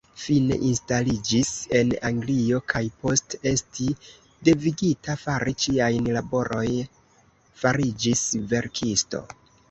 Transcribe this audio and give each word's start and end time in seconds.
Fine 0.19 0.55
instaliĝis 0.67 1.49
en 1.79 1.89
Anglio, 2.07 2.61
kaj 2.71 2.81
post 3.03 3.35
esti 3.51 3.89
devigita 4.49 5.15
fari 5.25 5.53
ĉiajn 5.65 6.07
laboroj 6.15 6.63
fariĝis 7.65 8.25
verkisto. 8.55 9.23